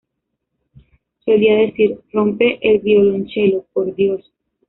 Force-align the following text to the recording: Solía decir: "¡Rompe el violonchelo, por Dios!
Solía 1.23 1.57
decir: 1.57 2.01
"¡Rompe 2.11 2.57
el 2.67 2.79
violonchelo, 2.79 3.67
por 3.71 3.93
Dios! 3.93 4.31